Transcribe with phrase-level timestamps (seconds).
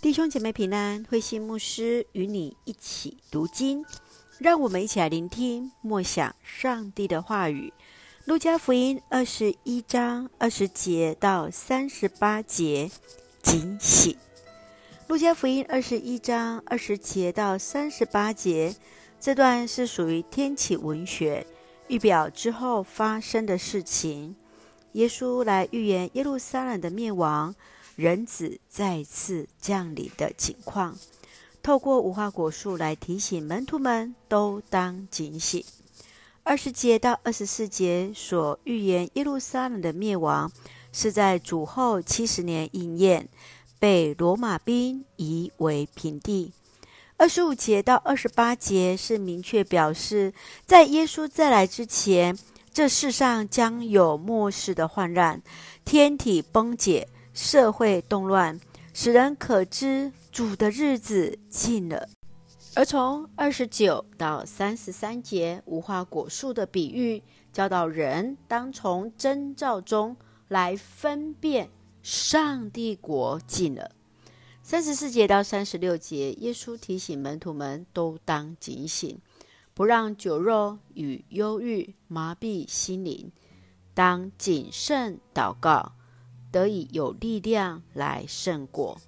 [0.00, 3.84] 弟兄姐妹平安，慧馨牧师与你一起读经，
[4.38, 7.72] 让我们一起来聆听默想上帝的话语。
[8.24, 12.88] 路加福音二十一章二十节到三十八节，
[13.42, 14.16] 警醒。
[15.08, 18.76] 路加福音二十一章二十节到三十八节，
[19.18, 21.44] 这段是属于天启文学，
[21.88, 24.36] 预表之后发生的事情。
[24.92, 27.52] 耶稣来预言耶路撒冷的灭亡。
[27.98, 30.96] 人子再次降临的情况，
[31.60, 35.64] 透过无花果树来提醒门徒们都当警醒。
[36.44, 40.52] 二十节到二十四节所预言耶路撒冷的灭亡，
[40.92, 43.28] 是在主后七十年应验，
[43.80, 46.52] 被罗马兵夷为平地。
[47.16, 50.32] 二十五节到二十八节是明确表示，
[50.64, 52.38] 在耶稣再来之前，
[52.72, 55.42] 这世上将有末世的患难，
[55.84, 57.08] 天体崩解。
[57.40, 58.58] 社会动乱，
[58.92, 62.08] 使人可知主的日子近了。
[62.74, 70.16] 而从二十九到三十三节，无花果树的比喻，教导人当从征兆中
[70.48, 71.70] 来分辨
[72.02, 73.92] 上帝国近了。
[74.64, 79.16] 三十四节到三十六节，耶稣提醒门徒们都当警醒，
[79.74, 83.30] 不让酒肉与忧郁麻痹心灵，
[83.94, 85.92] 当谨慎祷告。
[86.50, 88.98] 得以有力量来胜过。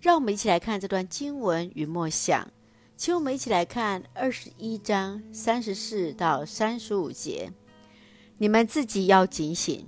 [0.00, 2.50] 让我们一起来看这段经文与默想，
[2.96, 7.52] 请我们一起来看二十一章三十四到三十五节。
[8.38, 9.86] 你们自己要警醒，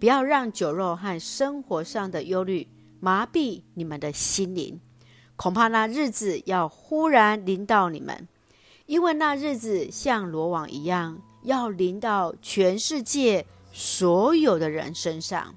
[0.00, 2.66] 不要让酒肉和生活上的忧虑
[2.98, 4.80] 麻痹你们的心灵。
[5.36, 8.26] 恐怕那日子要忽然临到你们，
[8.86, 15.54] 因为那日子像罗网一样，要临到全世界所有的人身上。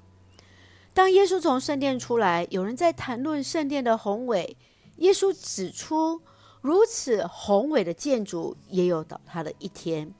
[0.96, 4.56] 当耶稣从圣殿出来，有人在谈论圣殿的宏伟。
[4.96, 6.22] 耶稣指出，
[6.62, 10.10] 如此宏伟的建筑也有倒塌的一天，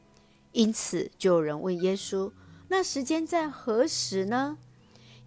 [0.53, 2.31] 因此就有人问耶稣
[2.69, 4.59] ：“那时间在何时呢？”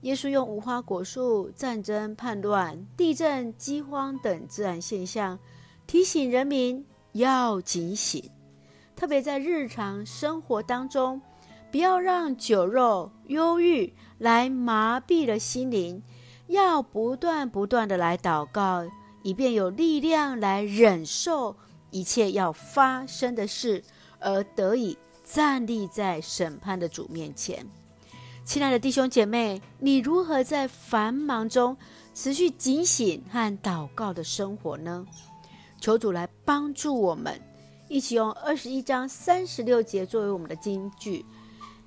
[0.01, 5.39] 耶稣用无花果树、战争、叛乱、地震、饥荒等自然现象，
[5.87, 8.29] 提醒人民要警醒，
[8.95, 11.19] 特别在日常生活当中。
[11.71, 16.01] 不要让酒肉、忧郁来麻痹了心灵，
[16.47, 18.83] 要不断不断的来祷告，
[19.21, 21.55] 以便有力量来忍受
[21.91, 23.83] 一切要发生的事，
[24.19, 27.65] 而得以站立在审判的主面前。
[28.43, 31.77] 亲爱的弟兄姐妹，你如何在繁忙中
[32.15, 35.05] 持续警醒和祷告的生活呢？
[35.79, 37.39] 求主来帮助我们，
[37.87, 41.23] 一起用二十一章三十六节作为我们的金句。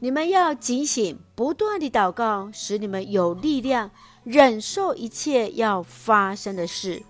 [0.02, 3.88] 你们要警醒，不断地祷告，使你们有力量
[4.24, 7.00] 忍受一切要发生的事，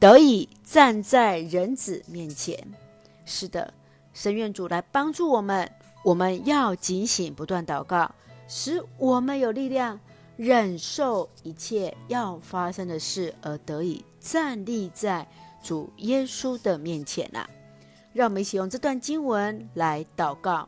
[0.00, 2.58] 得以站在人子面前。
[3.26, 3.74] 是的，
[4.14, 5.70] 神愿主来帮助我们。
[6.02, 8.10] 我们要警醒，不断祷告，
[8.48, 10.00] 使我们有力量
[10.38, 15.28] 忍受一切要发生的事，而得以站立在
[15.62, 17.46] 主耶稣的面前啊！
[18.14, 20.66] 让我们一起用这段经文来祷告。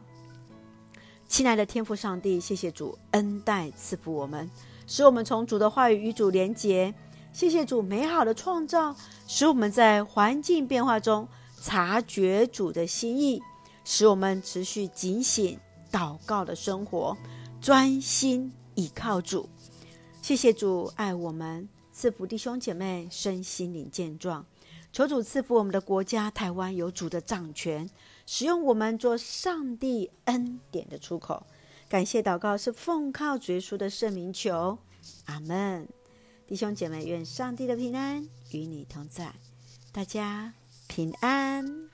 [1.30, 4.50] 亲爱的天父上帝，谢谢主恩待赐福我们，
[4.88, 6.92] 使我们从主的话语与主连结。
[7.32, 8.94] 谢谢主美好的创造，
[9.28, 11.28] 使我们在环境变化中
[11.62, 13.41] 察觉主的心意，
[13.84, 15.56] 使我们持续警醒
[15.92, 17.16] 祷告的生活，
[17.60, 19.48] 专心倚靠主。
[20.20, 24.44] 谢谢主爱我们，赐福弟兄姐妹身心灵健壮。
[24.92, 27.88] 求主赐福我们的国家台湾，有主的掌权。
[28.32, 31.44] 使用我们做上帝恩典的出口，
[31.88, 34.78] 感谢祷告是奉靠主耶稣的圣名求，
[35.24, 35.88] 阿门。
[36.46, 39.34] 弟兄姐妹，愿上帝的平安与你同在，
[39.91, 40.54] 大家
[40.86, 41.89] 平安。